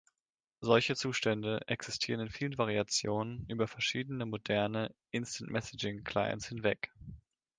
Solche 0.61 0.95
Zustände 0.95 1.61
existieren 1.67 2.21
in 2.21 2.29
vielen 2.31 2.57
Variationen 2.57 3.45
über 3.49 3.67
verschiedene 3.67 4.25
moderne 4.25 4.95
Instant 5.11 5.51
Messaging-Clients 5.51 6.47
hinweg. 6.47 6.91